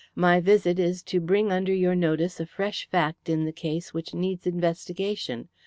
"My 0.15 0.39
visit 0.39 0.79
is 0.79 1.03
to 1.03 1.19
bring 1.19 1.51
under 1.51 1.71
your 1.71 1.93
notice 1.93 2.39
a 2.39 2.47
fresh 2.47 2.87
fact 2.89 3.29
in 3.29 3.45
the 3.45 3.51
case 3.53 3.93
which 3.93 4.15
needs 4.15 4.47
investigation. 4.47 5.47